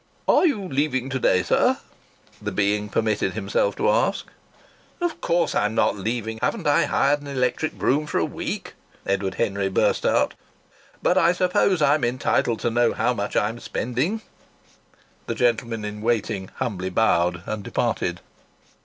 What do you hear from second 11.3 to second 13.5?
suppose I'm entitled to know how much